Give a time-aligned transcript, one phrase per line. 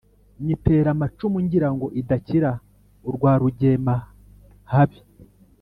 [0.43, 2.51] nyitera amacumu ngira ngo idakira
[3.09, 4.99] uwa rugemahabi,